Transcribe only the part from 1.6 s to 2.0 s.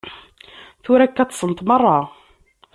merra.